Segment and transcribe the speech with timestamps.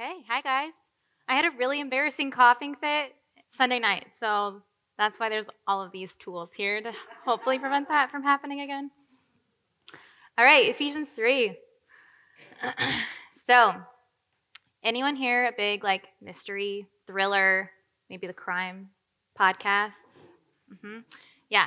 [0.00, 0.72] Okay, hi guys.
[1.28, 3.14] I had a really embarrassing coughing fit
[3.50, 4.62] Sunday night, so
[4.96, 6.90] that's why there's all of these tools here to
[7.22, 8.90] hopefully prevent that from happening again.
[10.38, 11.54] All right, Ephesians 3.
[13.34, 13.74] so,
[14.82, 17.70] anyone here a big like mystery, thriller,
[18.08, 18.88] maybe the crime
[19.38, 19.92] podcasts?
[20.72, 21.00] Mm-hmm.
[21.50, 21.66] Yeah.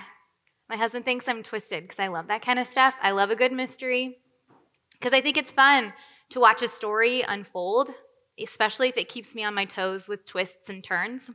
[0.69, 2.95] My husband thinks I'm twisted because I love that kind of stuff.
[2.99, 4.17] I love a good mystery
[4.93, 5.93] because I think it's fun
[6.31, 7.91] to watch a story unfold,
[8.41, 11.29] especially if it keeps me on my toes with twists and turns.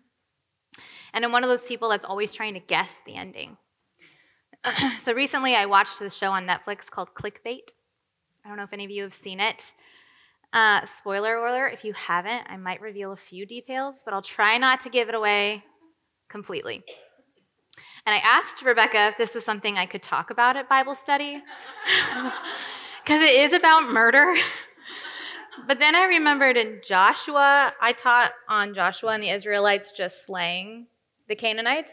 [1.12, 3.56] And I'm one of those people that's always trying to guess the ending.
[5.00, 7.70] so recently I watched this show on Netflix called Clickbait.
[8.44, 9.72] I don't know if any of you have seen it.
[10.52, 14.56] Uh, spoiler alert, if you haven't, I might reveal a few details, but I'll try
[14.56, 15.62] not to give it away
[16.28, 16.82] completely.
[18.06, 21.42] And I asked Rebecca if this was something I could talk about at Bible study,
[23.04, 24.34] because it is about murder.
[25.66, 30.86] but then I remembered in Joshua, I taught on Joshua and the Israelites just slaying
[31.28, 31.92] the Canaanites.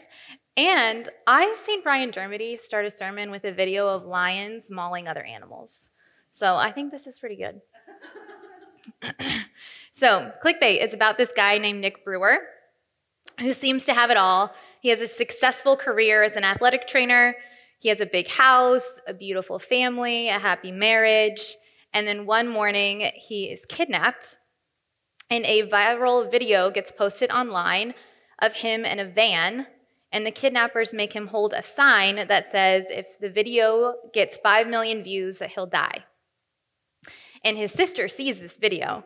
[0.56, 5.22] And I've seen Brian Dermody start a sermon with a video of lions mauling other
[5.22, 5.88] animals.
[6.30, 7.60] So I think this is pretty good.
[9.92, 12.38] so, clickbait is about this guy named Nick Brewer
[13.40, 14.54] who seems to have it all.
[14.80, 17.36] He has a successful career as an athletic trainer,
[17.78, 21.56] he has a big house, a beautiful family, a happy marriage.
[21.96, 24.36] And then one morning, he is kidnapped,
[25.30, 27.94] and a viral video gets posted online
[28.42, 29.66] of him in a van.
[30.12, 34.66] And the kidnappers make him hold a sign that says, if the video gets 5
[34.66, 36.04] million views, that he'll die.
[37.42, 39.02] And his sister sees this video.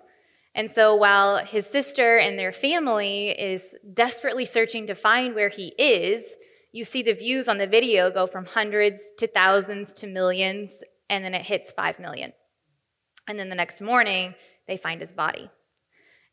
[0.56, 5.68] And so while his sister and their family is desperately searching to find where he
[5.78, 6.34] is,
[6.72, 11.24] you see the views on the video go from hundreds to thousands to millions, and
[11.24, 12.32] then it hits 5 million.
[13.30, 14.34] And then the next morning,
[14.66, 15.48] they find his body.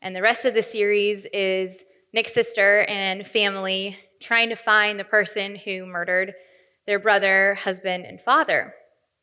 [0.02, 1.78] And the rest of the series is
[2.12, 6.34] Nick's sister and family trying to find the person who murdered
[6.88, 8.74] their brother, husband, and father.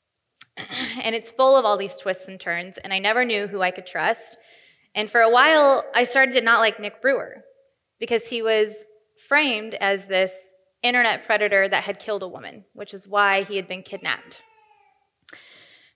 [1.03, 3.73] and it's full of all these twists and turns, and I never knew who I
[3.73, 4.39] could trust.
[4.95, 7.43] And for a while, I started to not like Nick Brewer
[7.99, 8.73] because he was
[9.29, 10.33] framed as this
[10.85, 14.43] internet predator that had killed a woman, which is why he had been kidnapped.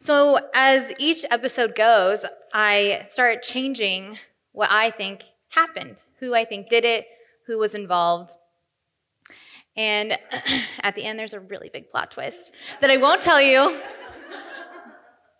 [0.01, 4.19] So, as each episode goes, I start changing
[4.53, 7.07] what I think happened, who I think did it,
[7.47, 8.33] who was involved.
[9.77, 10.13] And
[10.81, 13.81] at the end, there's a really big plot twist that I won't tell you.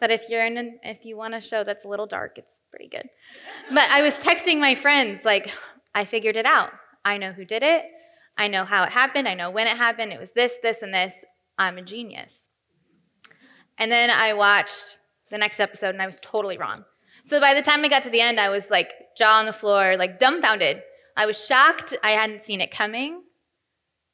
[0.01, 2.53] But if you're in, an, if you want a show that's a little dark, it's
[2.71, 3.09] pretty good.
[3.71, 5.51] But I was texting my friends, like,
[5.95, 6.71] I figured it out.
[7.05, 7.85] I know who did it.
[8.37, 9.27] I know how it happened.
[9.27, 10.13] I know when it happened.
[10.13, 11.15] It was this, this, and this.
[11.59, 12.45] I'm a genius.
[13.79, 14.99] And then I watched
[15.31, 16.85] the next episode and I was totally wrong.
[17.25, 19.53] So by the time I got to the end, I was like jaw on the
[19.53, 20.83] floor, like dumbfounded.
[21.17, 21.97] I was shocked.
[22.03, 23.23] I hadn't seen it coming.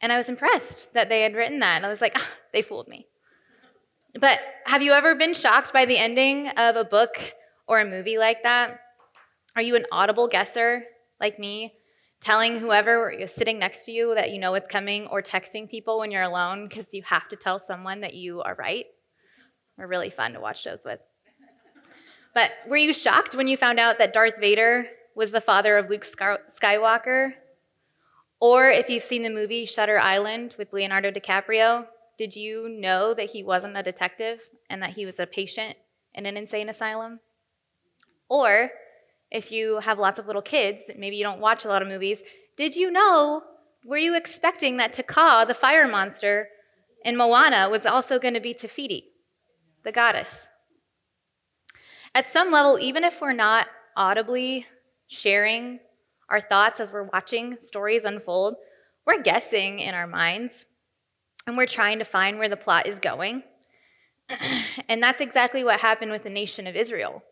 [0.01, 1.77] And I was impressed that they had written that.
[1.77, 3.07] And I was like, ah, they fooled me.
[4.21, 7.35] But have you ever been shocked by the ending of a book
[7.67, 8.81] or a movie like that?
[9.57, 10.85] Are you an audible guesser
[11.21, 11.75] like me?
[12.25, 15.99] telling whoever is sitting next to you that you know it's coming, or texting people
[15.99, 18.87] when you're alone because you have to tell someone that you are right.
[19.79, 21.01] Are really fun to watch shows with.
[22.35, 25.89] But were you shocked when you found out that Darth Vader was the father of
[25.89, 27.33] Luke Skywalker?
[28.41, 31.87] Or if you've seen the movie Shutter Island with Leonardo DiCaprio,
[32.19, 35.77] did you know that he wasn't a detective and that he was a patient
[36.15, 37.21] in an insane asylum?
[38.29, 38.71] Or
[39.31, 41.89] if you have lots of little kids, that maybe you don't watch a lot of
[41.89, 42.23] movies,
[42.57, 43.43] did you know,
[43.85, 46.49] were you expecting that Te Kā, the fire monster
[47.05, 49.05] in Moana, was also going to be Te Fiti,
[49.85, 50.43] the goddess?
[52.15, 54.67] At some level, even if we're not audibly
[55.09, 55.81] sharing
[56.29, 58.55] our thoughts as we're watching stories unfold,
[59.07, 60.65] we're guessing in our minds
[61.47, 63.43] and we're trying to find where the plot is going.
[64.89, 67.23] and that's exactly what happened with the nation of Israel.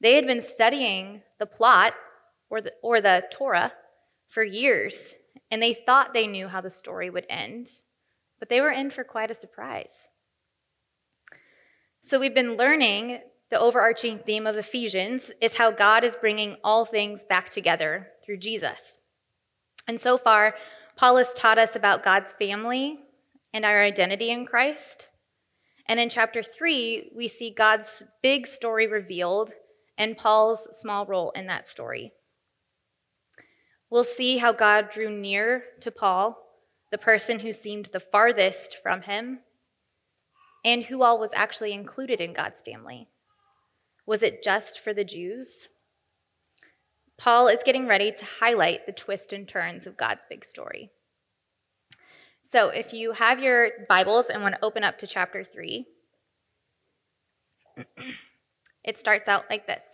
[0.00, 1.94] They had been studying the plot
[2.50, 3.72] or the, or the Torah
[4.28, 5.14] for years,
[5.50, 7.70] and they thought they knew how the story would end,
[8.38, 10.04] but they were in for quite a surprise.
[12.08, 13.20] So we've been learning
[13.50, 18.38] the overarching theme of Ephesians is how God is bringing all things back together through
[18.38, 18.96] Jesus.
[19.86, 20.54] And so far,
[20.96, 23.00] Paul has taught us about God's family
[23.52, 25.08] and our identity in Christ.
[25.84, 29.52] And in chapter 3, we see God's big story revealed
[29.98, 32.14] and Paul's small role in that story.
[33.90, 36.38] We'll see how God drew near to Paul,
[36.90, 39.40] the person who seemed the farthest from him,
[40.68, 43.08] and who all was actually included in God's family.
[44.04, 45.66] Was it just for the Jews?
[47.16, 50.90] Paul is getting ready to highlight the twists and turns of God's big story.
[52.42, 55.86] So, if you have your Bibles and want to open up to chapter 3,
[58.84, 59.84] it starts out like this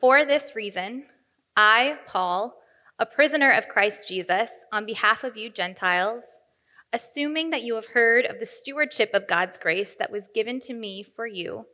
[0.00, 1.04] For this reason,
[1.54, 2.54] I, Paul,
[2.98, 6.24] a prisoner of Christ Jesus, on behalf of you Gentiles,
[6.92, 10.74] assuming that you have heard of the stewardship of God's grace that was given to
[10.74, 11.66] me for you,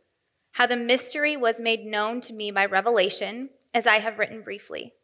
[0.52, 4.94] how the mystery was made known to me by revelation, as I have written briefly.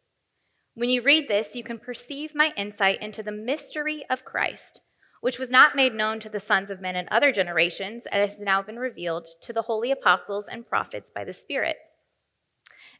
[0.73, 4.81] When you read this, you can perceive my insight into the mystery of Christ,
[5.21, 8.39] which was not made known to the sons of men in other generations, and has
[8.39, 11.77] now been revealed to the holy apostles and prophets by the Spirit.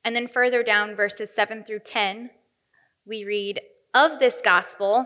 [0.04, 2.30] And then further down, verses 7 through 10,
[3.06, 3.62] we read,
[3.94, 5.06] Of this gospel,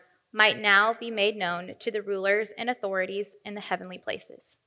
[0.33, 4.57] might now be made known to the rulers and authorities in the heavenly places.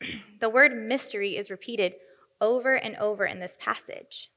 [0.40, 1.94] the word mystery is repeated
[2.40, 4.30] over and over in this passage.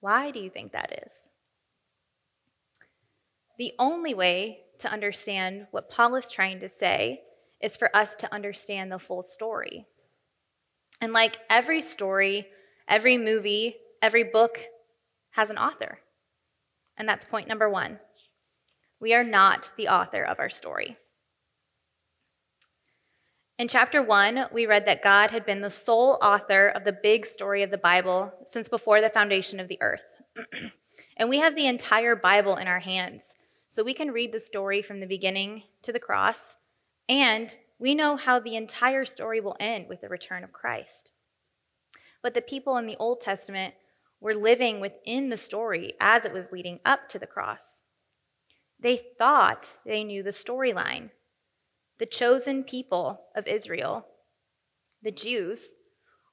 [0.00, 1.12] Why do you think that is?
[3.58, 7.20] The only way to understand what Paul is trying to say
[7.60, 9.86] is for us to understand the full story.
[11.00, 12.46] And like every story,
[12.88, 14.60] every movie, every book
[15.30, 15.98] has an author.
[16.96, 17.98] And that's point number one.
[19.04, 20.96] We are not the author of our story.
[23.58, 27.26] In chapter one, we read that God had been the sole author of the big
[27.26, 30.00] story of the Bible since before the foundation of the earth.
[31.18, 33.34] and we have the entire Bible in our hands,
[33.68, 36.56] so we can read the story from the beginning to the cross,
[37.06, 41.10] and we know how the entire story will end with the return of Christ.
[42.22, 43.74] But the people in the Old Testament
[44.22, 47.82] were living within the story as it was leading up to the cross.
[48.84, 51.08] They thought they knew the storyline.
[51.98, 54.04] The chosen people of Israel,
[55.02, 55.70] the Jews,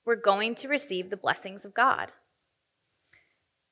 [0.06, 2.12] were going to receive the blessings of God.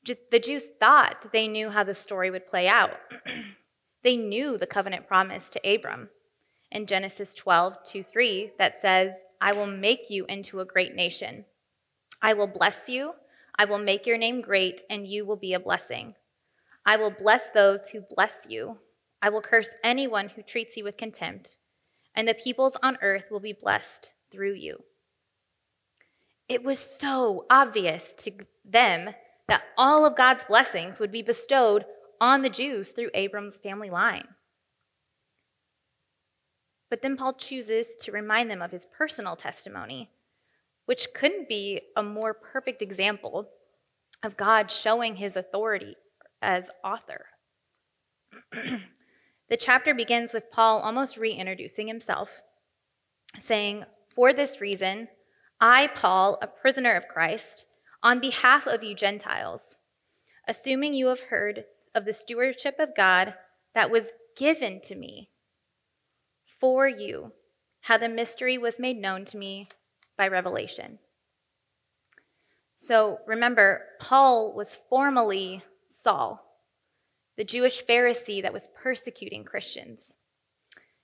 [0.06, 2.96] The Jews thought that they knew how the story would play out.
[4.04, 6.08] they knew the covenant promise to Abram
[6.72, 11.44] in Genesis 12, 2 3, that says, I will make you into a great nation.
[12.22, 13.12] I will bless you.
[13.58, 16.16] I will make your name great, and you will be a blessing.
[16.90, 18.80] I will bless those who bless you.
[19.22, 21.58] I will curse anyone who treats you with contempt,
[22.16, 24.80] and the peoples on earth will be blessed through you.
[26.48, 28.32] It was so obvious to
[28.66, 29.12] them
[29.48, 31.86] that all of God's blessings would be bestowed
[32.20, 34.28] on the Jews through Abram's family line.
[36.90, 40.10] But then Paul chooses to remind them of his personal testimony,
[40.88, 43.48] which couldn't be a more perfect example
[44.24, 45.96] of God showing his authority
[46.42, 47.26] as author.
[48.52, 52.42] the chapter begins with Paul almost reintroducing himself,
[53.40, 55.08] saying, For this reason,
[55.60, 57.66] I, Paul, a prisoner of Christ,
[58.02, 59.76] on behalf of you Gentiles,
[60.48, 63.34] assuming you have heard of the stewardship of God
[63.76, 65.30] that was given to me
[66.60, 67.32] for you,
[67.82, 69.70] how the mystery was made known to me
[70.18, 71.00] by revelation.
[72.76, 75.64] So remember, Paul was formally
[76.02, 76.42] Saul,
[77.36, 80.14] the Jewish Pharisee that was persecuting Christians.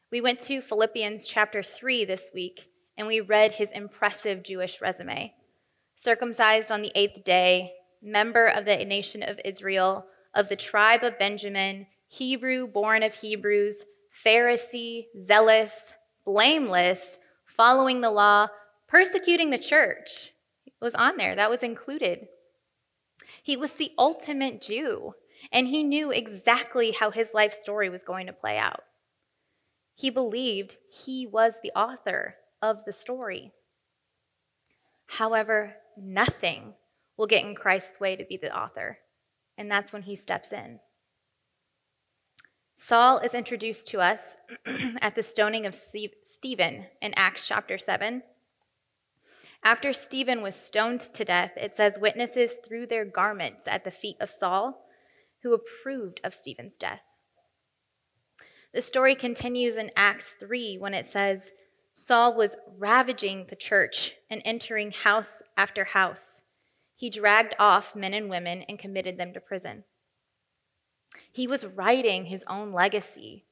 [0.09, 5.33] We went to Philippians chapter 3 this week and we read his impressive Jewish resume.
[5.97, 11.19] Circumcised on the eighth day, member of the nation of Israel, of the tribe of
[11.19, 13.83] Benjamin, Hebrew born of Hebrews,
[14.25, 17.17] Pharisee, zealous, blameless,
[17.57, 18.47] following the law,
[18.87, 20.31] persecuting the church.
[20.65, 22.27] It was on there, that was included.
[23.43, 25.13] He was the ultimate Jew
[25.51, 28.83] and he knew exactly how his life story was going to play out.
[29.95, 33.51] He believed he was the author of the story.
[35.07, 36.73] However, nothing
[37.17, 38.99] will get in Christ's way to be the author,
[39.57, 40.79] and that's when he steps in.
[42.77, 44.35] Saul is introduced to us
[45.01, 48.21] at the stoning of Stephen in Acts chapter 7.
[49.65, 54.15] After Stephen was stoned to death, it says witnesses threw their garments at the feet
[54.21, 54.85] of Saul
[55.41, 57.01] who approved of Stephen's death.
[58.75, 61.51] The story continues in Acts 3 when it says,
[61.95, 66.41] Saul was ravaging the church and entering house after house.
[66.95, 69.83] He dragged off men and women and committed them to prison.
[71.31, 73.45] He was writing his own legacy.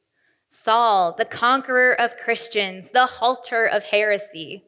[0.47, 4.65] Saul, the conqueror of Christians, the halter of heresy.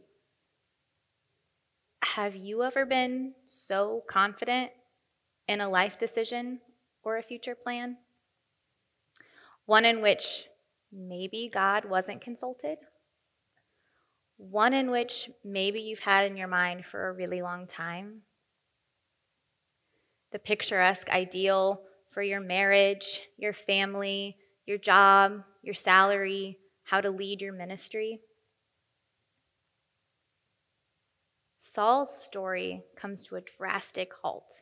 [2.14, 4.72] Have you ever been so confident
[5.48, 6.60] in a life decision
[7.04, 7.98] or a future plan?
[9.66, 10.46] One in which
[10.94, 12.78] maybe God wasn't consulted?
[14.38, 18.22] One in which maybe you've had in your mind for a really long time?
[20.32, 21.82] The picturesque ideal
[22.12, 28.22] for your marriage, your family, your job, your salary, how to lead your ministry?
[31.74, 34.62] Saul's story comes to a drastic halt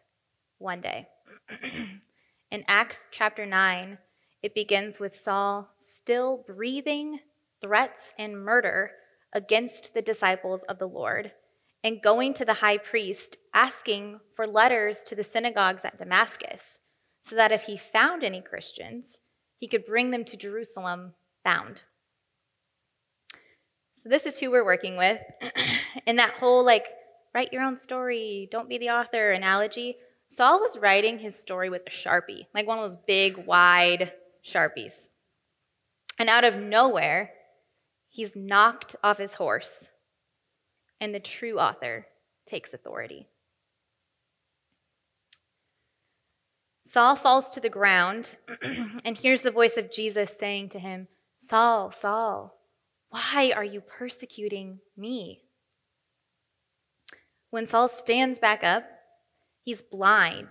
[0.58, 1.08] one day.
[2.52, 3.98] In Acts chapter 9,
[4.42, 7.20] it begins with Saul still breathing
[7.62, 8.92] threats and murder
[9.34, 11.34] against the disciples of the Lord
[11.84, 16.80] and going to the high priest asking for letters to the synagogues at Damascus
[17.24, 19.20] so that if he found any Christians,
[19.58, 21.82] he could bring them to Jerusalem bound.
[24.04, 25.22] So, this is who we're working with.
[26.06, 26.88] In that whole, like,
[27.34, 29.96] write your own story, don't be the author analogy,
[30.28, 34.12] Saul was writing his story with a sharpie, like one of those big, wide
[34.46, 34.94] sharpies.
[36.20, 37.32] And out of nowhere,
[38.10, 39.88] he's knocked off his horse,
[41.00, 42.08] and the true author
[42.46, 43.28] takes authority.
[46.84, 48.36] Saul falls to the ground
[49.06, 51.08] and hears the voice of Jesus saying to him,
[51.38, 52.60] Saul, Saul,
[53.14, 55.44] why are you persecuting me?
[57.52, 58.86] When Saul stands back up,
[59.62, 60.48] he's blind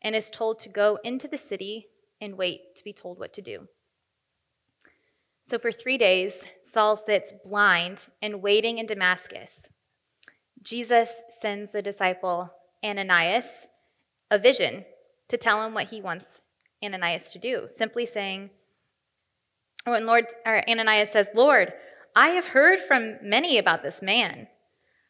[0.00, 1.88] and is told to go into the city
[2.20, 3.66] and wait to be told what to do.
[5.48, 9.62] So for three days, Saul sits blind and waiting in Damascus.
[10.62, 12.48] Jesus sends the disciple
[12.84, 13.66] Ananias
[14.30, 14.84] a vision
[15.26, 16.42] to tell him what he wants
[16.80, 18.50] Ananias to do, simply saying,
[19.84, 21.72] when Lord or Ananias says, Lord,
[22.14, 24.46] I have heard from many about this man,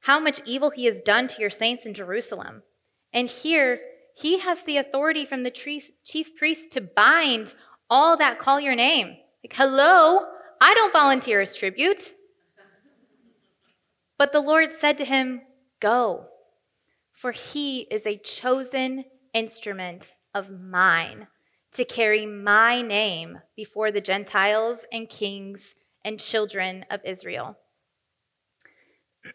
[0.01, 2.63] how much evil he has done to your saints in Jerusalem.
[3.13, 3.81] And here
[4.17, 7.55] he has the authority from the chief priest to bind
[7.91, 9.17] all that call your name.
[9.43, 10.21] Like, hello,
[10.61, 12.15] I don't volunteer as tribute.
[14.17, 15.43] But the Lord said to him,
[15.81, 16.27] Go,
[17.13, 21.27] for he is a chosen instrument of mine
[21.73, 27.57] to carry my name before the Gentiles and kings and children of Israel.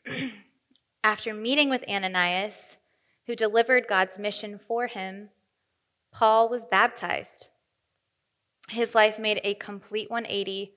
[1.03, 2.77] After meeting with Ananias,
[3.25, 5.29] who delivered God's mission for him,
[6.11, 7.47] Paul was baptized.
[8.69, 10.73] His life made a complete 180,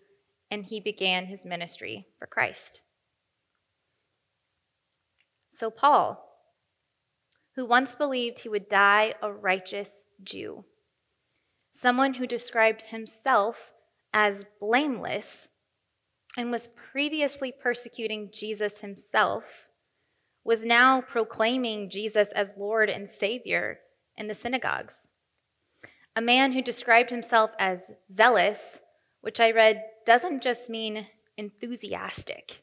[0.51, 2.81] and he began his ministry for Christ.
[5.51, 6.29] So, Paul,
[7.57, 9.91] who once believed he would die a righteous
[10.23, 10.65] Jew,
[11.75, 13.73] someone who described himself
[14.15, 15.49] as blameless
[16.37, 19.69] and was previously persecuting Jesus himself,
[20.45, 23.79] was now proclaiming Jesus as Lord and Savior
[24.17, 25.01] in the synagogues.
[26.17, 28.79] A man who described himself as zealous,
[29.21, 32.63] which I read doesn't just mean enthusiastic.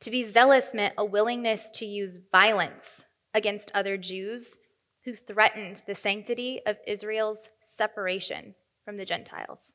[0.00, 3.04] To be zealous meant a willingness to use violence
[3.34, 4.56] against other Jews
[5.04, 8.54] who threatened the sanctity of Israel's separation
[8.84, 9.74] from the Gentiles.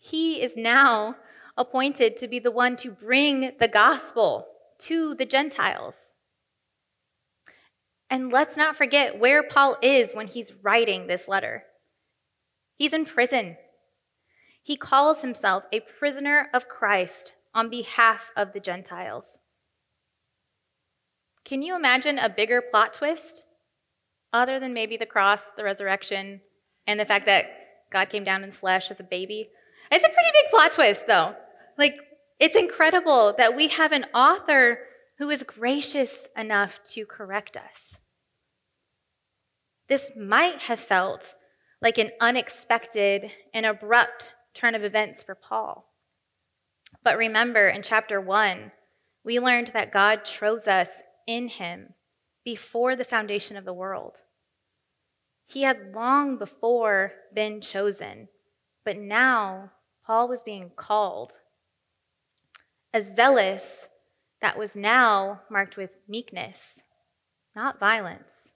[0.00, 1.16] He is now
[1.56, 4.46] appointed to be the one to bring the gospel
[4.80, 6.14] to the Gentiles.
[8.08, 11.64] And let's not forget where Paul is when he's writing this letter.
[12.76, 13.56] He's in prison.
[14.62, 19.38] He calls himself a prisoner of Christ on behalf of the Gentiles.
[21.44, 23.44] Can you imagine a bigger plot twist
[24.32, 26.40] other than maybe the cross, the resurrection,
[26.86, 27.46] and the fact that
[27.92, 29.50] God came down in flesh as a baby?
[29.90, 31.34] It's a pretty big plot twist, though.
[31.76, 31.94] Like,
[32.38, 34.78] it's incredible that we have an author
[35.18, 37.96] who is gracious enough to correct us.
[39.88, 41.34] This might have felt
[41.82, 45.86] like an unexpected and abrupt turn of events for Paul.
[47.02, 48.72] But remember, in chapter 1,
[49.24, 50.88] we learned that God chose us
[51.26, 51.94] in him
[52.44, 54.16] before the foundation of the world.
[55.46, 58.28] He had long before been chosen,
[58.84, 59.72] but now
[60.10, 61.34] Paul was being called.
[62.92, 63.86] A zealous
[64.42, 66.80] that was now marked with meekness,
[67.54, 68.50] not violence,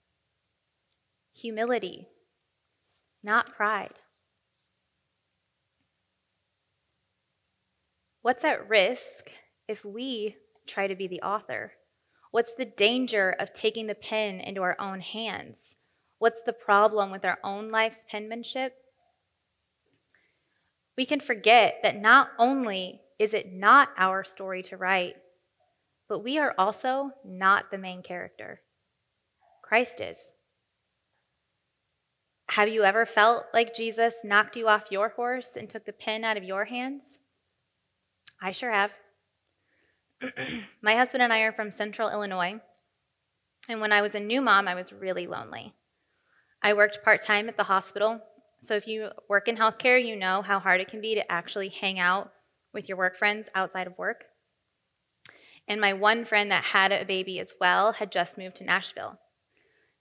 [1.32, 2.08] humility,
[3.22, 4.00] not pride.
[8.22, 9.30] What's at risk
[9.68, 10.34] if we
[10.66, 11.74] try to be the author?
[12.32, 15.76] What's the danger of taking the pen into our own hands?
[16.18, 18.74] What's the problem with our own life's penmanship?
[20.96, 25.14] We can forget that not only is it not our story to write,
[26.08, 28.60] but we are also not the main character.
[29.62, 30.18] Christ is.
[32.50, 36.22] Have you ever felt like Jesus knocked you off your horse and took the pen
[36.22, 37.02] out of your hands?
[38.40, 38.92] I sure have.
[40.82, 42.60] My husband and I are from central Illinois,
[43.68, 45.72] and when I was a new mom, I was really lonely.
[46.62, 48.20] I worked part time at the hospital,
[48.64, 51.68] so if you work in healthcare, you know how hard it can be to actually
[51.68, 52.32] hang out
[52.72, 54.24] with your work friends outside of work.
[55.68, 59.18] And my one friend that had a baby as well had just moved to Nashville.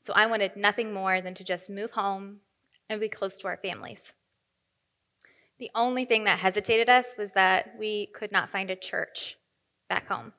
[0.01, 2.39] So I wanted nothing more than to just move home
[2.89, 4.13] and be close to our families.
[5.59, 9.37] The only thing that hesitated us was that we could not find a church
[9.87, 10.33] back home.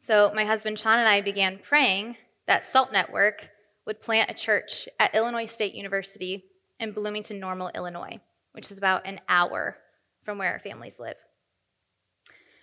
[0.00, 3.48] So my husband Sean and I began praying that SALT Network
[3.88, 6.44] would plant a church at Illinois State University
[6.78, 8.20] in Bloomington Normal, Illinois,
[8.52, 9.78] which is about an hour
[10.22, 11.16] from where our families live.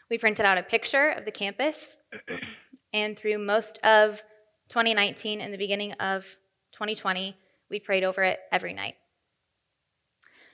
[0.08, 1.98] We printed out a picture of the campus,
[2.94, 4.22] and through most of
[4.70, 6.26] 2019 and the beginning of
[6.74, 7.36] 2020,
[7.72, 8.94] we prayed over it every night.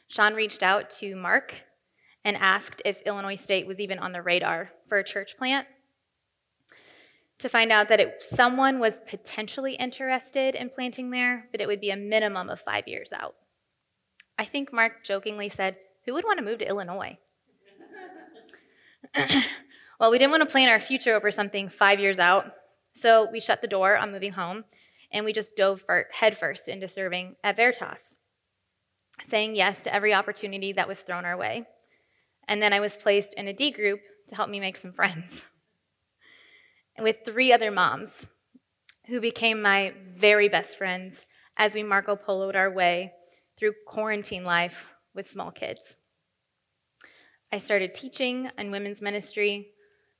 [0.07, 1.53] Sean reached out to Mark
[2.23, 5.67] and asked if Illinois State was even on the radar for a church plant
[7.41, 11.81] to find out that it, someone was potentially interested in planting there, but it would
[11.81, 13.35] be a minimum of five years out.
[14.37, 17.17] I think Mark jokingly said, Who would want to move to Illinois?
[19.99, 22.45] well, we didn't want to plan our future over something five years out,
[22.93, 24.63] so we shut the door on moving home
[25.11, 28.17] and we just dove headfirst into serving at Veritas,
[29.25, 31.65] saying yes to every opportunity that was thrown our way.
[32.47, 35.41] And then I was placed in a D group to help me make some friends.
[36.95, 38.25] And with three other moms
[39.07, 41.25] who became my very best friends
[41.57, 43.13] as we Marco Poloed our way
[43.57, 45.95] through quarantine life with small kids.
[47.51, 49.67] I started teaching in women's ministry.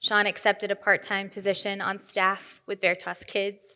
[0.02, 3.76] Sean accepted a part time position on staff with Veritas Kids.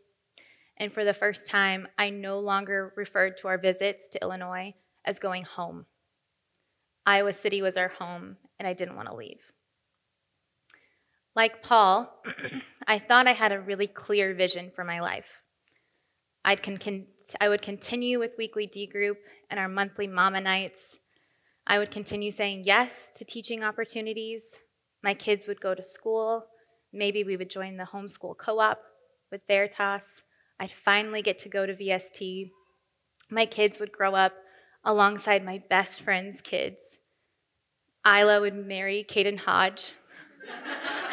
[0.77, 4.73] And for the first time, I no longer referred to our visits to Illinois
[5.05, 5.85] as going home.
[7.05, 9.39] Iowa City was our home, and I didn't want to leave.
[11.35, 12.11] Like Paul,
[12.87, 15.25] I thought I had a really clear vision for my life.
[16.43, 17.07] I'd con-
[17.41, 19.17] I would continue with weekly D group
[19.49, 20.99] and our monthly mama nights
[21.67, 24.43] I would continue saying yes to teaching opportunities.
[25.03, 26.45] My kids would go to school.
[26.93, 28.79] Maybe we would join the homeschool co op
[29.31, 30.21] with Veritas.
[30.59, 32.51] I'd finally get to go to VST.
[33.31, 34.33] My kids would grow up
[34.83, 36.79] alongside my best friend's kids.
[38.05, 39.93] Isla would marry Caden Hodge.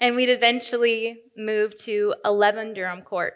[0.00, 3.34] and we'd eventually move to 11 Durham Court,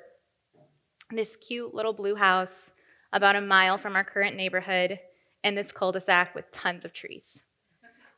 [1.11, 2.71] this cute little blue house
[3.13, 4.99] about a mile from our current neighborhood
[5.45, 7.45] in this cul de sac with tons of trees.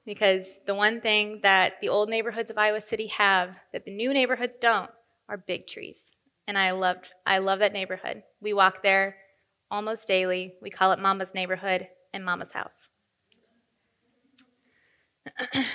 [0.04, 4.14] Because the one thing that the old neighborhoods of Iowa City have that the new
[4.14, 4.90] neighborhoods don't
[5.28, 5.98] are big trees.
[6.46, 8.22] And I loved I love that neighborhood.
[8.40, 9.16] We walk there
[9.68, 10.54] almost daily.
[10.62, 12.88] We call it Mama's neighborhood and Mama's house.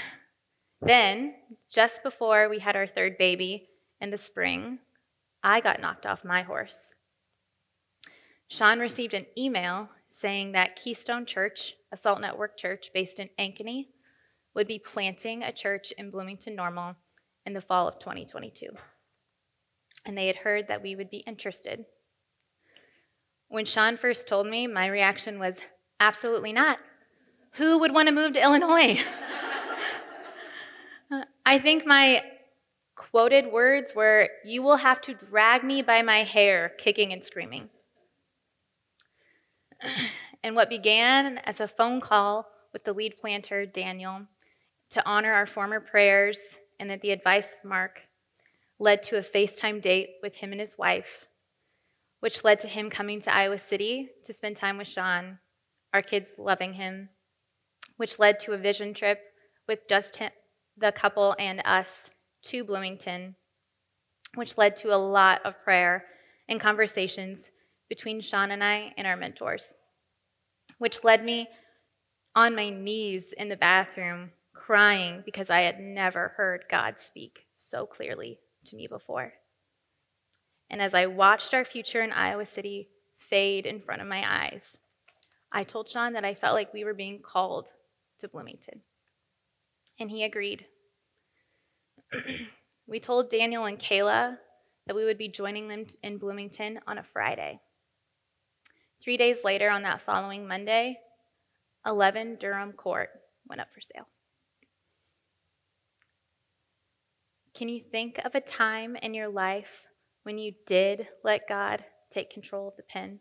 [0.82, 1.36] then,
[1.72, 3.70] just before we had our third baby
[4.02, 4.80] in the spring,
[5.42, 6.94] I got knocked off my horse.
[8.50, 13.88] Sean received an email saying that Keystone Church, a Salt Network church based in Ankeny,
[14.54, 16.96] would be planting a church in Bloomington Normal
[17.46, 18.68] in the fall of 2022.
[20.06, 21.86] And they had heard that we would be interested.
[23.48, 25.56] When Sean first told me, my reaction was
[26.02, 26.80] absolutely not.
[27.54, 29.00] Who would want to move to Illinois?
[31.52, 32.24] I think my
[32.96, 37.68] quoted words were, You will have to drag me by my hair, kicking and screaming.
[40.46, 44.22] and what began as a phone call with the lead planter, Daniel,
[44.92, 46.40] to honor our former prayers
[46.80, 48.04] and that the advice of Mark
[48.80, 51.28] led to a FaceTime date with him and his wife,
[52.22, 55.40] which led to him coming to Iowa City to spend time with Sean,
[55.94, 57.10] our kids loving him,
[57.98, 59.20] which led to a vision trip
[59.68, 60.32] with just him,
[60.82, 62.10] the couple and us
[62.44, 63.36] to Bloomington,
[64.36, 66.06] which led to a lot of prayer
[66.50, 67.50] and conversations
[67.88, 69.74] between Sean and I and our mentors,
[70.80, 71.48] which led me
[72.36, 77.86] on my knees in the bathroom crying because I had never heard God speak so
[77.86, 79.34] clearly to me before.
[80.70, 82.88] And as I watched our future in Iowa City
[83.20, 84.78] fade in front of my eyes,
[85.52, 87.68] I told Sean that I felt like we were being called
[88.20, 88.82] to Bloomington.
[90.02, 90.66] And he agreed.
[92.88, 94.36] we told Daniel and Kayla
[94.88, 97.60] that we would be joining them in Bloomington on a Friday.
[99.04, 100.98] Three days later, on that following Monday,
[101.86, 103.10] 11 Durham Court
[103.48, 104.08] went up for sale.
[107.54, 109.84] Can you think of a time in your life
[110.24, 113.20] when you did let God take control of the pen?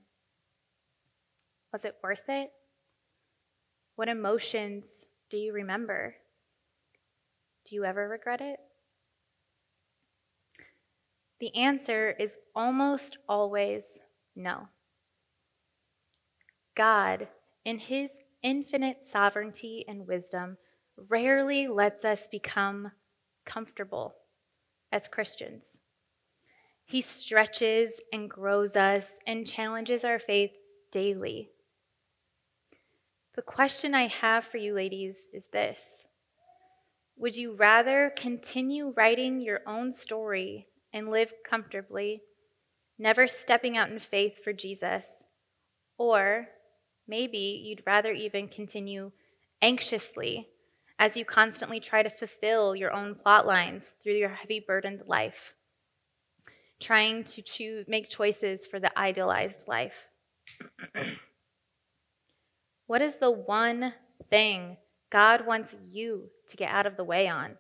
[1.75, 2.49] Was it worth it?
[3.97, 4.87] What emotions
[5.29, 6.15] do you remember?
[7.71, 8.59] Do you ever regret it?
[11.39, 14.01] The answer is almost always
[14.35, 14.67] no.
[16.75, 17.29] God,
[17.65, 18.11] in His
[18.43, 20.57] infinite sovereignty and wisdom,
[20.97, 22.91] rarely lets us become
[23.47, 24.17] comfortable
[24.91, 25.79] as Christians.
[26.85, 30.51] He stretches and grows us and challenges our faith
[30.91, 31.51] daily.
[33.37, 36.09] The question I have for you, ladies, is this
[37.21, 42.23] Would you rather continue writing your own story and live comfortably,
[42.99, 45.23] never stepping out in faith for Jesus?
[45.99, 46.49] Or
[47.07, 49.13] maybe you'd rather even continue
[49.61, 50.49] anxiously
[50.99, 55.53] as you constantly try to fulfill your own plot lines through your heavy burdened life,
[56.81, 60.09] trying to choose, make choices for the idealized life.
[62.87, 63.93] what is the one
[64.31, 64.79] thing
[65.11, 67.57] God wants you to get out of the way on?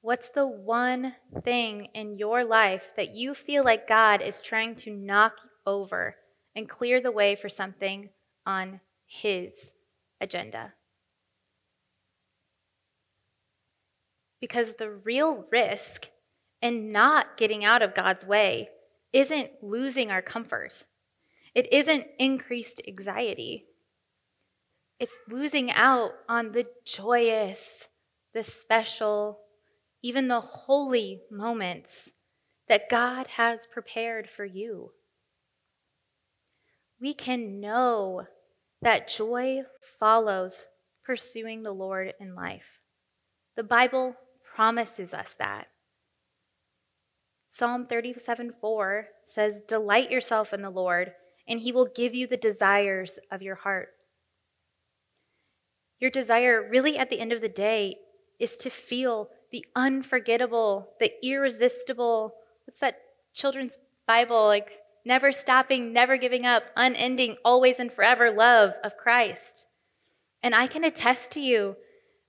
[0.00, 4.92] What's the one thing in your life that you feel like God is trying to
[4.92, 5.32] knock
[5.66, 6.14] over
[6.54, 8.10] and clear the way for something
[8.46, 9.72] on His
[10.20, 10.72] agenda?
[14.40, 16.08] Because the real risk
[16.62, 18.68] in not getting out of God's way
[19.12, 20.84] isn't losing our comfort,
[21.54, 23.67] it isn't increased anxiety.
[25.00, 27.84] It's losing out on the joyous,
[28.34, 29.38] the special,
[30.02, 32.10] even the holy moments
[32.68, 34.90] that God has prepared for you.
[37.00, 38.26] We can know
[38.82, 39.62] that joy
[40.00, 40.66] follows
[41.04, 42.80] pursuing the Lord in life.
[43.56, 44.14] The Bible
[44.54, 45.68] promises us that.
[47.48, 51.12] Psalm 37 4 says, Delight yourself in the Lord,
[51.48, 53.88] and he will give you the desires of your heart.
[56.00, 57.96] Your desire, really, at the end of the day,
[58.38, 62.34] is to feel the unforgettable, the irresistible,
[62.64, 63.00] what's that
[63.34, 64.70] children's Bible, like
[65.04, 69.66] never stopping, never giving up, unending, always and forever love of Christ.
[70.42, 71.76] And I can attest to you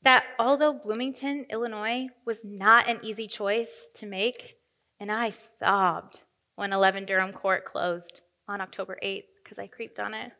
[0.02, 4.56] that although Bloomington, Illinois was not an easy choice to make,
[5.00, 6.22] and I sobbed
[6.56, 10.32] when 11 Durham Court closed on October 8th because I creeped on it.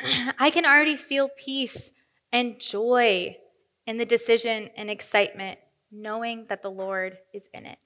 [0.38, 1.90] I can already feel peace
[2.32, 3.36] and joy
[3.86, 5.58] in the decision and excitement,
[5.90, 7.78] knowing that the Lord is in it.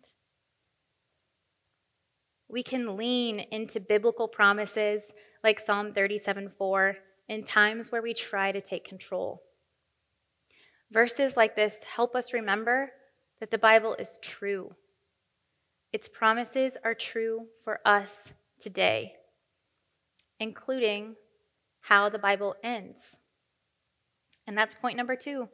[2.48, 6.96] We can lean into biblical promises like Psalm 37 4
[7.28, 9.42] in times where we try to take control.
[10.92, 12.92] Verses like this help us remember
[13.40, 14.72] that the Bible is true.
[15.92, 19.14] Its promises are true for us today,
[20.38, 21.16] including
[21.86, 23.16] how the Bible ends.
[24.46, 25.48] And that's point number two.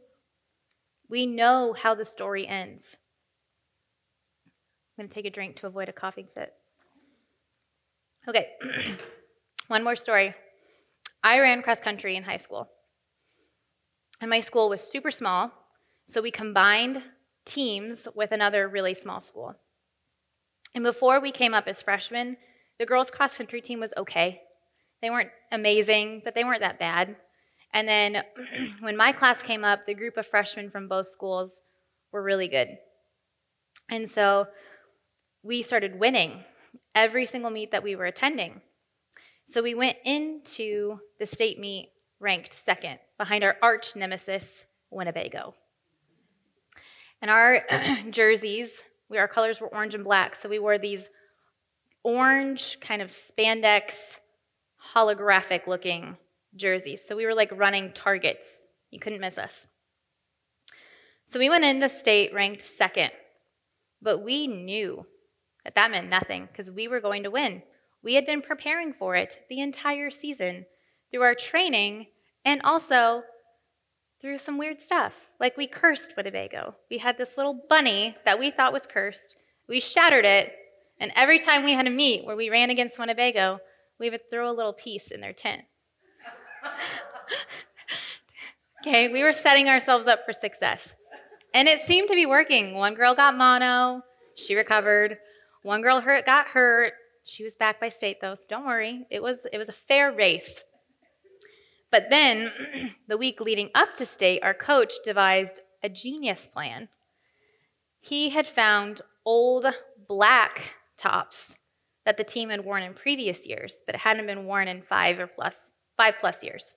[1.10, 2.96] We know how the story ends.
[4.46, 6.54] I'm going to take a drink to avoid a coughing fit.
[8.28, 8.48] Okay,
[9.68, 10.34] one more story.
[11.22, 12.66] I ran cross country in high school.
[14.22, 15.52] And my school was super small,
[16.06, 17.02] so we combined
[17.44, 19.54] teams with another really small school.
[20.74, 22.38] And before we came up as freshmen,
[22.78, 24.40] the girls' cross country team was okay.
[25.02, 27.16] They weren't amazing, but they weren't that bad.
[27.74, 28.22] And then
[28.80, 31.60] when my class came up, the group of freshmen from both schools
[32.12, 32.78] were really good.
[33.90, 34.46] And so
[35.42, 36.44] we started winning
[36.94, 38.60] every single meet that we were attending.
[39.46, 45.54] So we went into the state meet ranked second behind our arch nemesis, Winnebago.
[47.20, 47.62] And our
[48.10, 51.08] jerseys, we, our colors were orange and black, so we wore these
[52.04, 54.18] orange kind of spandex,
[54.94, 56.16] holographic looking
[56.56, 57.02] jerseys.
[57.06, 58.62] So we were like running targets.
[58.90, 59.66] You couldn't miss us.
[61.26, 63.10] So we went into state ranked second,
[64.02, 65.06] but we knew
[65.64, 67.62] that that meant nothing because we were going to win.
[68.02, 70.66] We had been preparing for it the entire season
[71.10, 72.08] through our training
[72.44, 73.22] and also
[74.20, 75.14] through some weird stuff.
[75.40, 76.74] Like we cursed Winnebago.
[76.90, 79.36] We had this little bunny that we thought was cursed.
[79.68, 80.52] We shattered it,
[80.98, 83.60] and every time we had a meet where we ran against Winnebago,
[84.02, 85.62] we would throw a little piece in their tent.
[88.82, 90.94] okay, we were setting ourselves up for success.
[91.54, 92.74] And it seemed to be working.
[92.74, 94.02] One girl got mono,
[94.34, 95.18] She recovered.
[95.62, 96.94] One girl hurt got hurt.
[97.24, 99.06] She was back by state though, so don't worry.
[99.08, 100.64] It was it was a fair race.
[101.92, 102.50] But then
[103.08, 106.88] the week leading up to state, our coach devised a genius plan.
[108.00, 109.66] He had found old
[110.08, 111.54] black tops
[112.04, 115.18] that the team had worn in previous years, but it hadn't been worn in five
[115.18, 116.74] or plus five plus years.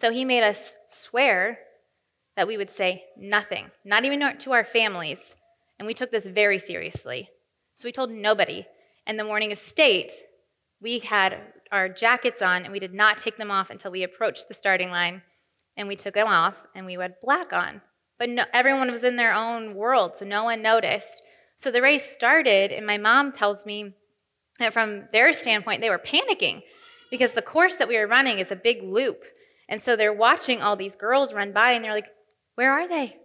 [0.00, 1.58] So he made us swear
[2.36, 5.34] that we would say nothing, not even to our families.
[5.78, 7.28] And we took this very seriously.
[7.76, 8.66] So we told nobody.
[9.06, 10.12] And the morning of state,
[10.80, 11.38] we had
[11.70, 14.90] our jackets on and we did not take them off until we approached the starting
[14.90, 15.22] line.
[15.76, 17.80] And we took them off and we had black on.
[18.18, 21.22] But no, everyone was in their own world, so no one noticed.
[21.58, 23.94] So the race started, and my mom tells me
[24.58, 26.62] that from their standpoint, they were panicking
[27.10, 29.22] because the course that we were running is a big loop.
[29.68, 32.08] And so they're watching all these girls run by and they're like,
[32.54, 33.16] Where are they?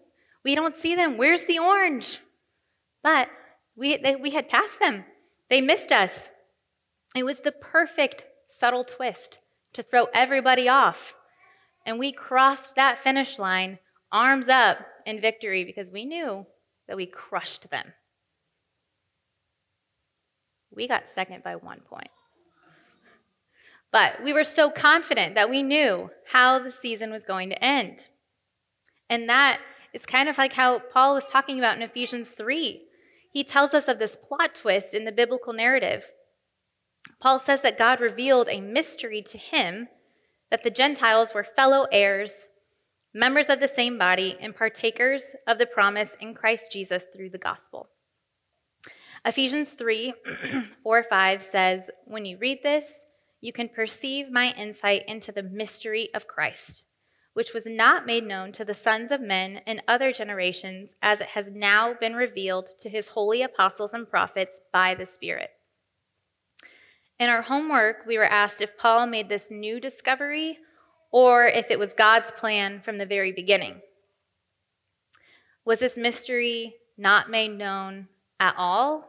[0.44, 1.18] We don't see them.
[1.18, 2.20] Where's the orange?
[3.04, 3.30] But
[3.76, 5.06] we, they, we had passed them.
[5.50, 6.30] They missed us.
[7.16, 9.40] It was the perfect subtle twist
[9.74, 11.16] to throw everybody off.
[11.86, 13.80] And we crossed that finish line,
[14.12, 16.46] arms up in victory, because we knew
[16.88, 17.94] that we crushed them.
[20.76, 22.10] We got second by one point.
[23.92, 28.08] But we were so confident that we knew how the season was going to end.
[29.10, 29.60] And that
[29.94, 32.84] is kind of like how Paul was talking about in Ephesians 3.
[33.32, 36.04] He tells us of this plot twist in the biblical narrative.
[37.20, 39.88] Paul says that God revealed a mystery to him
[40.52, 42.46] that the Gentiles were fellow heirs,
[43.14, 47.38] members of the same body, and partakers of the promise in Christ Jesus through the
[47.38, 47.90] gospel.
[49.26, 50.14] Ephesians 3
[50.84, 53.02] 4 5 says, When you read this,
[53.42, 56.84] you can perceive my insight into the mystery of Christ,
[57.34, 61.28] which was not made known to the sons of men in other generations, as it
[61.28, 65.50] has now been revealed to his holy apostles and prophets by the Spirit.
[67.20, 70.60] In our homework, we were asked if Paul made this new discovery
[71.12, 73.82] or if it was God's plan from the very beginning.
[75.66, 78.08] Was this mystery not made known
[78.40, 79.09] at all?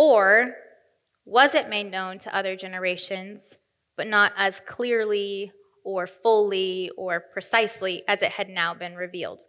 [0.00, 0.54] Or
[1.26, 3.58] was it made known to other generations,
[3.98, 5.52] but not as clearly
[5.84, 9.40] or fully or precisely as it had now been revealed?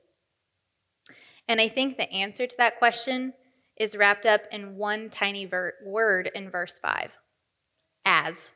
[1.48, 3.32] And I think the answer to that question
[3.78, 7.12] is wrapped up in one tiny ver- word in verse 5
[8.04, 8.50] as.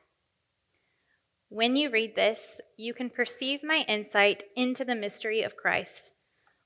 [1.48, 6.12] When you read this, you can perceive my insight into the mystery of Christ,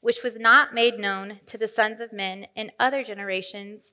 [0.01, 3.91] which was not made known to the sons of men in other generations,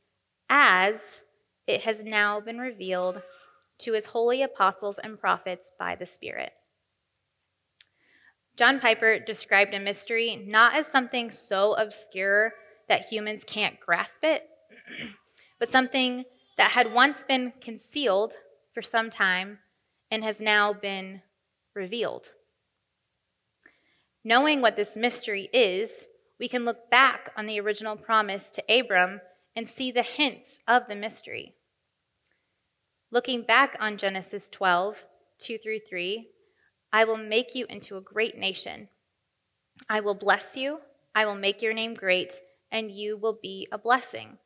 [0.49, 1.23] as
[1.67, 3.23] it has now been revealed
[3.79, 6.53] to his holy apostles and prophets by the Spirit.
[8.57, 12.55] John Piper described a mystery not as something so obscure
[12.89, 14.49] that humans can't grasp it,
[15.59, 16.25] but something
[16.57, 18.35] that had once been concealed
[18.73, 19.59] for some time
[20.11, 21.21] and has now been
[21.75, 22.31] revealed.
[24.25, 26.07] Knowing what this mystery is,
[26.39, 29.21] we can look back on the original promise to Abram
[29.57, 31.55] and see the hints of the mystery.
[33.11, 35.05] Looking back on Genesis 12,
[35.41, 36.29] 2 through 3,
[36.93, 38.89] I will make you into a great nation.
[39.89, 40.79] I will bless you,
[41.15, 42.35] I will make your name great,
[42.71, 44.37] and you will be a blessing.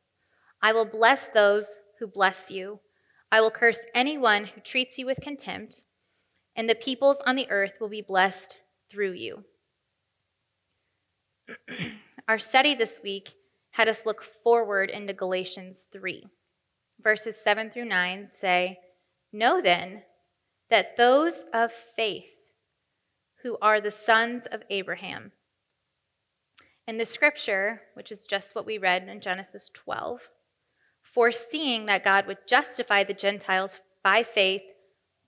[0.61, 2.79] I will bless those who bless you.
[3.31, 5.83] I will curse anyone who treats you with contempt,
[6.55, 8.57] and the peoples on the earth will be blessed
[8.89, 9.43] through you.
[12.27, 13.33] Our study this week
[13.71, 16.27] had us look forward into Galatians 3
[17.03, 18.79] verses 7 through 9 say,
[19.33, 20.03] Know then
[20.69, 22.25] that those of faith
[23.43, 25.31] who are the sons of Abraham.
[26.87, 30.29] In the scripture, which is just what we read in Genesis 12,
[31.01, 34.61] foreseeing that God would justify the Gentiles by faith,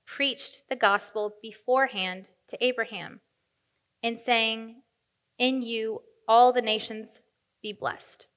[0.06, 3.22] preached the gospel beforehand to Abraham,
[4.02, 4.82] in saying,
[5.40, 7.20] In you all the nations
[7.62, 8.28] be blessed.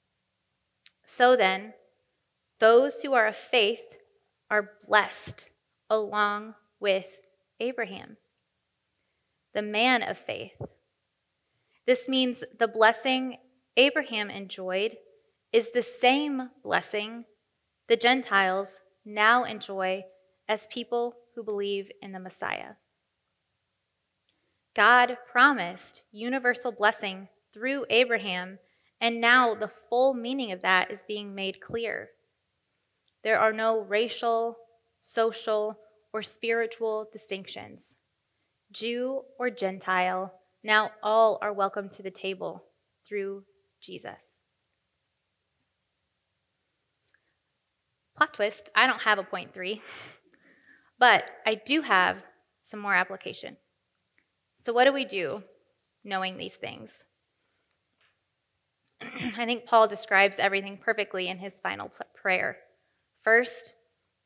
[1.07, 1.73] So then,
[2.59, 3.83] those who are of faith
[4.51, 5.49] are blessed
[5.89, 7.21] along with
[7.61, 8.17] Abraham,
[9.55, 10.61] the man of faith.
[11.87, 13.39] This means the blessing
[13.77, 14.97] Abraham enjoyed
[15.53, 17.25] is the same blessing
[17.89, 20.05] the Gentiles now enjoy
[20.49, 22.75] as people who believe in the Messiah.
[24.75, 28.59] God promised universal blessing through Abraham,
[29.01, 32.11] and now the full meaning of that is being made clear.
[33.23, 34.57] There are no racial,
[35.01, 35.77] social,
[36.13, 37.97] or spiritual distinctions.
[38.73, 40.33] Jew or Gentile,
[40.63, 42.65] now all are welcome to the table
[43.07, 43.45] through
[43.81, 44.37] Jesus.
[48.17, 49.83] plot twist, I don't have a point three,
[50.99, 52.23] but I do have
[52.63, 53.57] some more application.
[54.59, 55.43] So, what do we do
[56.03, 57.05] knowing these things?
[59.37, 62.57] I think Paul describes everything perfectly in his final prayer.
[63.23, 63.75] First,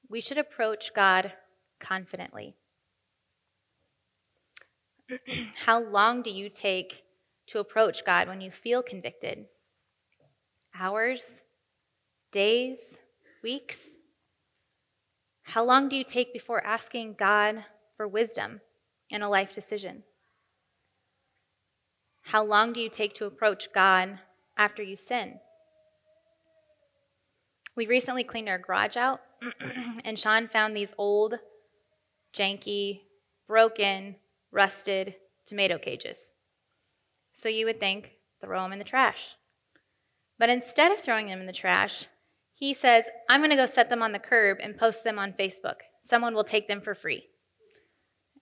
[0.08, 1.32] we should approach God
[1.80, 2.54] confidently.
[5.64, 7.02] How long do you take
[7.48, 9.46] to approach God when you feel convicted?
[10.78, 11.42] Hours?
[12.32, 12.98] Days?
[13.42, 13.88] Weeks?
[15.42, 17.64] How long do you take before asking God
[17.96, 18.60] for wisdom
[19.08, 20.04] in a life decision?
[22.22, 24.20] How long do you take to approach God
[24.60, 25.40] after you sin?
[27.74, 29.20] We recently cleaned our garage out,
[30.04, 31.34] and Sean found these old,
[32.36, 33.00] janky,
[33.48, 34.16] broken,
[34.52, 35.14] rusted
[35.46, 36.30] tomato cages.
[37.32, 38.10] So you would think,
[38.42, 39.34] throw them in the trash.
[40.38, 42.06] But instead of throwing them in the trash,
[42.54, 45.32] he says, I'm going to go set them on the curb and post them on
[45.32, 45.76] Facebook.
[46.02, 47.24] Someone will take them for free.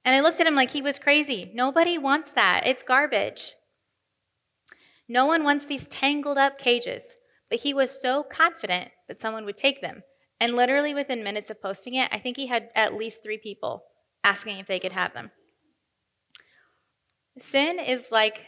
[0.05, 1.53] And I looked at him like he was crazy.
[1.55, 2.67] Nobody wants that.
[2.67, 3.55] It's garbage.
[5.09, 7.05] No one wants these tangled up cages.
[7.51, 10.03] But he was so confident that someone would take them.
[10.41, 13.85] And literally within minutes of posting it, I think he had at least three people
[14.23, 15.31] asking if they could have them.
[17.41, 18.43] Sin is like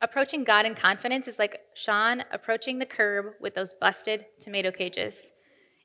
[0.00, 5.16] approaching God in confidence is like Sean approaching the curb with those busted tomato cages.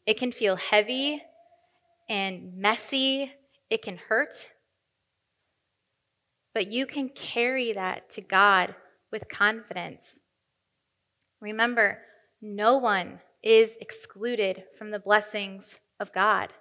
[0.06, 1.22] It can feel heavy
[2.10, 3.32] and messy,
[3.70, 4.50] it can hurt,
[6.54, 8.76] but you can carry that to God
[9.12, 10.20] with confidence.
[11.40, 12.00] Remember,
[12.42, 16.54] no one is excluded from the blessings of God.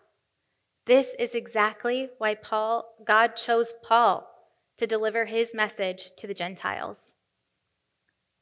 [0.86, 4.26] This is exactly why Paul God chose Paul
[4.78, 7.14] to deliver his message to the Gentiles.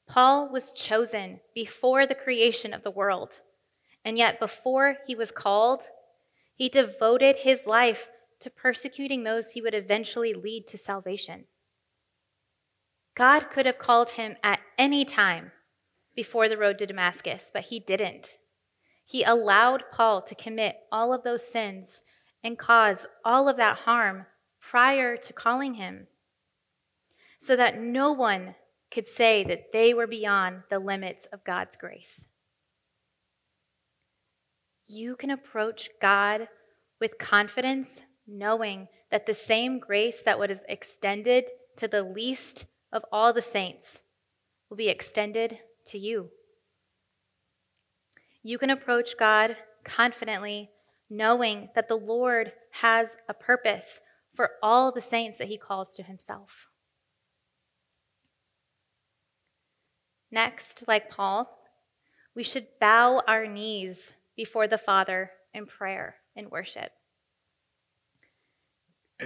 [0.09, 3.41] Paul was chosen before the creation of the world,
[4.05, 5.83] and yet before he was called,
[6.55, 8.09] he devoted his life
[8.41, 11.45] to persecuting those he would eventually lead to salvation.
[13.19, 15.51] God could have called him at any time
[16.15, 18.37] before the road to Damascus, but he didn't.
[19.05, 22.03] He allowed Paul to commit all of those sins
[22.45, 24.27] and cause all of that harm
[24.61, 26.07] prior to calling him
[27.41, 28.55] so that no one
[28.93, 32.29] could say that they were beyond the limits of God's grace.
[34.87, 36.47] You can approach God
[37.01, 41.47] with confidence, knowing that the same grace that was extended
[41.79, 44.01] to the least of all the saints
[44.69, 46.31] will be extended to you.
[48.43, 50.71] You can approach God confidently,
[51.11, 54.01] knowing that the Lord has a purpose
[54.35, 56.69] for all the saints that he calls to himself.
[60.31, 61.51] Next, like Paul,
[62.35, 66.93] we should bow our knees before the Father in prayer and worship.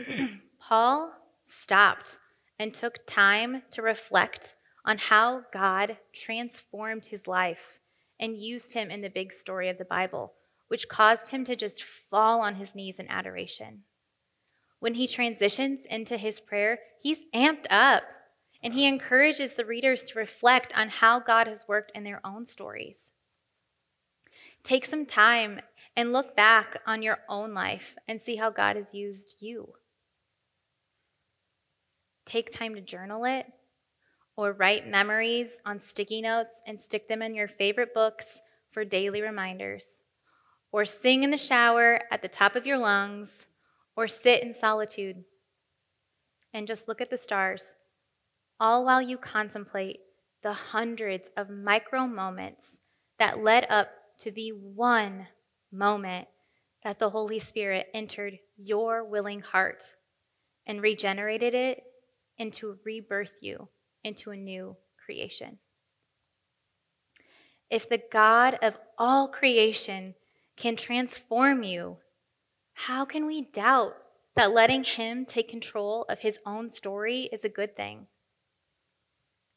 [0.61, 1.13] Paul
[1.45, 2.17] stopped
[2.63, 7.81] and took time to reflect on how God transformed his life
[8.21, 10.33] and used him in the big story of the Bible,
[10.69, 13.83] which caused him to just fall on his knees in adoration.
[14.79, 18.05] When he transitions into his prayer, he's amped up
[18.63, 22.47] and he encourages the readers to reflect on how God has worked in their own
[22.47, 23.11] stories.
[24.63, 25.61] Take some time
[25.97, 29.73] and look back on your own life and see how God has used you.
[32.27, 33.47] Take time to journal it
[34.37, 39.21] or write memories on sticky notes and stick them in your favorite books for daily
[39.21, 39.85] reminders.
[40.71, 43.45] Or sing in the shower at the top of your lungs,
[43.95, 45.25] or sit in solitude
[46.55, 47.75] and just look at the stars
[48.63, 49.99] all while you contemplate
[50.45, 52.79] the hundreds of micro moments
[53.19, 53.89] that led up
[54.21, 55.27] to the one
[55.73, 56.29] moment
[56.85, 59.95] that the Holy Spirit entered your willing heart
[60.65, 61.83] and regenerated it
[62.39, 63.69] into rebirth you
[64.05, 65.59] into a new creation.
[67.71, 70.15] If the God of all creation
[70.57, 71.97] can transform you,
[72.75, 73.95] how can we doubt
[74.37, 78.07] that letting Him take control of His own story is a good thing?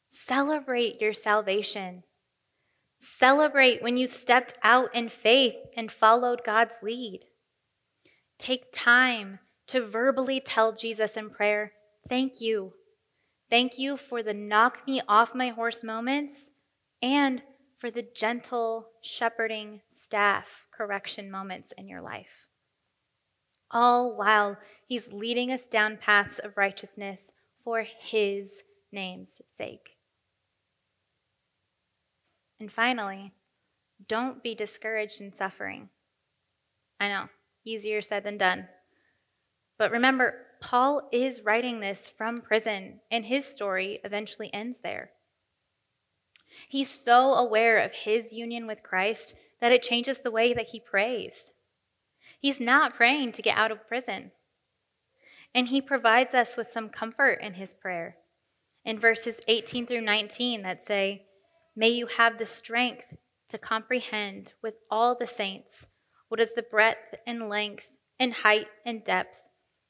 [0.08, 2.02] Celebrate your salvation.
[3.00, 7.20] Celebrate when you stepped out in faith and followed God's lead.
[8.38, 11.72] Take time to verbally tell Jesus in prayer,
[12.08, 12.72] Thank you.
[13.50, 16.50] Thank you for the knock me off my horse moments
[17.02, 17.42] and
[17.78, 20.46] for the gentle shepherding staff
[20.76, 22.46] correction moments in your life.
[23.70, 27.32] All while He's leading us down paths of righteousness
[27.64, 29.96] for His name's sake.
[32.58, 33.32] And finally,
[34.08, 35.88] don't be discouraged in suffering.
[36.98, 37.28] I know,
[37.64, 38.68] easier said than done.
[39.78, 45.10] But remember, Paul is writing this from prison, and his story eventually ends there.
[46.68, 50.80] He's so aware of his union with Christ that it changes the way that he
[50.80, 51.50] prays.
[52.40, 54.32] He's not praying to get out of prison.
[55.54, 58.16] And he provides us with some comfort in his prayer.
[58.84, 61.26] In verses 18 through 19, that say,
[61.74, 63.16] May you have the strength
[63.48, 65.86] to comprehend with all the saints
[66.28, 67.88] what is the breadth and length
[68.18, 69.42] and height and depth,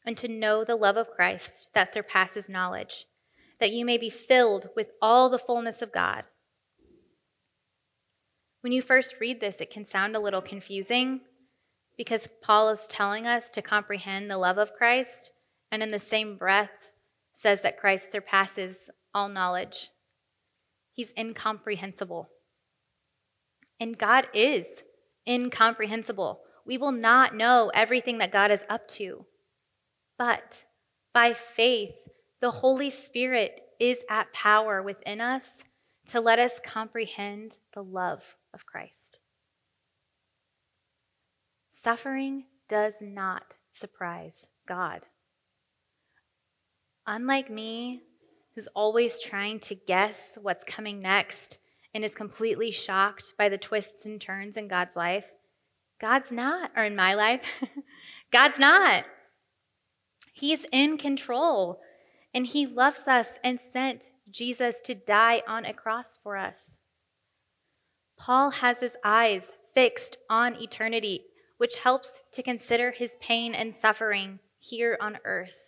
[0.06, 3.06] and to know the love of Christ that surpasses knowledge,
[3.58, 6.22] that you may be filled with all the fullness of God.
[8.60, 11.20] When you first read this, it can sound a little confusing
[11.96, 15.30] because Paul is telling us to comprehend the love of Christ,
[15.72, 16.92] and in the same breath
[17.34, 18.76] says that Christ surpasses
[19.14, 19.90] all knowledge.
[20.92, 22.28] He's incomprehensible.
[23.80, 24.66] And God is
[25.28, 26.40] incomprehensible.
[26.64, 29.26] We will not know everything that God is up to.
[30.18, 30.64] But
[31.12, 31.96] by faith,
[32.40, 35.62] the Holy Spirit is at power within us
[36.08, 39.18] to let us comprehend the love of Christ.
[41.68, 45.02] Suffering does not surprise God.
[47.06, 48.02] Unlike me,
[48.54, 51.58] who's always trying to guess what's coming next
[51.94, 55.26] and is completely shocked by the twists and turns in God's life,
[56.00, 57.42] God's not, or in my life,
[58.32, 59.04] God's not.
[60.36, 61.80] He's in control
[62.34, 66.72] and He loves us and sent Jesus to die on a cross for us.
[68.18, 71.24] Paul has his eyes fixed on eternity,
[71.58, 75.58] which helps to consider his pain and suffering here on earth,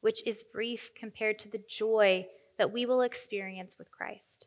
[0.00, 2.26] which is brief compared to the joy
[2.58, 4.46] that we will experience with Christ.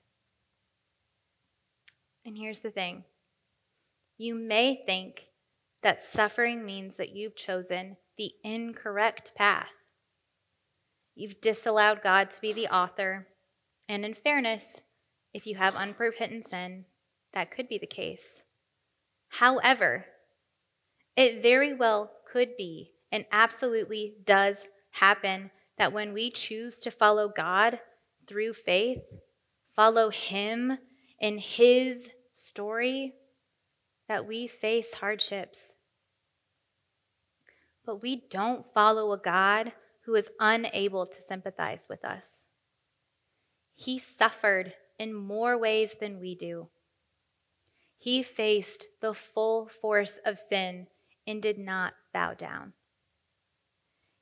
[2.26, 3.04] And here's the thing
[4.18, 5.26] you may think
[5.84, 9.70] that suffering means that you've chosen the incorrect path.
[11.16, 13.28] You've disallowed God to be the author,
[13.88, 14.82] and in fairness,
[15.34, 16.86] if you have unrepentant sin,
[17.34, 18.42] that could be the case.
[19.30, 20.06] However,
[21.16, 27.30] it very well could be and absolutely does happen that when we choose to follow
[27.30, 27.80] God
[28.28, 29.00] through faith,
[29.76, 30.78] follow Him
[31.20, 33.14] in His story,
[34.08, 35.75] that we face hardships.
[37.86, 39.74] But we don't follow a God
[40.06, 42.46] who is unable to sympathize with us.
[43.76, 46.70] He suffered in more ways than we do.
[47.98, 50.88] He faced the full force of sin
[51.28, 52.74] and did not bow down.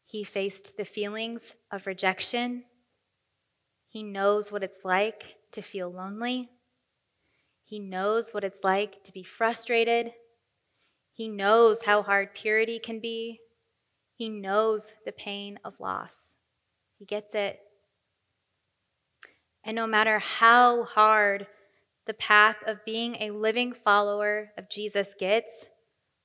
[0.05, 2.63] He faced the feelings of rejection.
[3.89, 6.49] He knows what it's like to feel lonely.
[7.63, 10.11] He knows what it's like to be frustrated.
[11.13, 13.39] He knows how hard purity can be.
[14.15, 16.15] He knows the pain of loss.
[16.99, 17.59] He gets it.
[19.65, 21.47] And no matter how hard
[22.05, 25.65] the path of being a living follower of Jesus gets,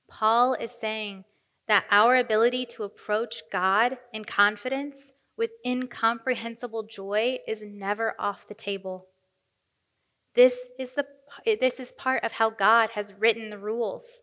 [0.09, 1.25] Paul is saying
[1.69, 8.55] that our ability to approach God in confidence with incomprehensible joy is never off the
[8.55, 9.07] table.
[10.35, 11.07] This is, the,
[11.61, 14.21] this is part of how God has written the rules.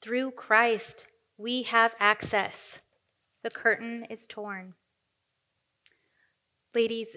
[0.00, 1.06] Through Christ,
[1.38, 2.78] we have access.
[3.44, 4.74] The curtain is torn.
[6.74, 7.16] Ladies,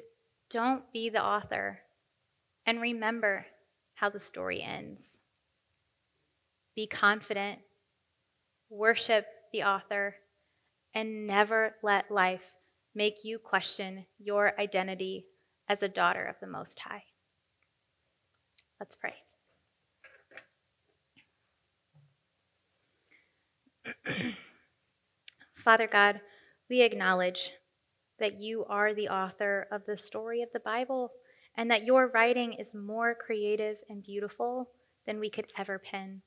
[0.50, 1.80] don't be the author
[2.66, 3.48] and remember
[3.96, 5.20] how the story ends.
[6.76, 7.60] Be confident,
[8.70, 10.16] worship the author,
[10.94, 12.54] and never let life
[12.94, 15.26] make you question your identity
[15.68, 17.04] as a daughter of the Most High.
[18.80, 19.16] Let's pray.
[25.56, 26.22] Father God,
[26.70, 27.52] we acknowledge
[28.20, 31.12] that you are the author of the story of the Bible
[31.56, 34.70] and that your writing is more creative and beautiful
[35.06, 36.22] than we could ever pen.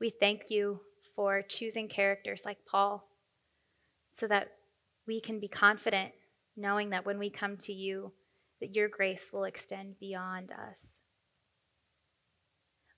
[0.00, 0.80] We thank you
[1.16, 3.08] for choosing characters like Paul
[4.12, 4.48] so that
[5.06, 6.12] we can be confident
[6.56, 8.12] knowing that when we come to you
[8.60, 10.98] that your grace will extend beyond us.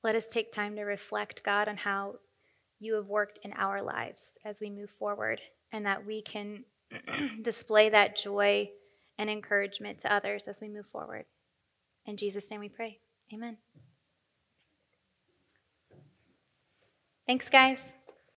[0.02, 2.14] Let us take time to reflect, God, on how
[2.80, 5.40] you have worked in our lives as we move forward
[5.72, 6.64] and that we can
[7.42, 8.68] display that joy
[9.18, 11.26] and encouragement to others as we move forward.
[12.06, 12.98] In Jesus' name we pray.
[13.32, 13.58] Amen.
[17.26, 17.92] Thanks, guys.